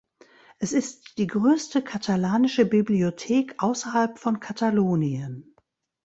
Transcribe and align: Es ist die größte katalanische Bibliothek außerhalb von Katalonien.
Es 0.57 0.73
ist 0.73 1.19
die 1.19 1.27
größte 1.27 1.83
katalanische 1.83 2.65
Bibliothek 2.65 3.53
außerhalb 3.61 4.17
von 4.17 4.39
Katalonien. 4.39 5.55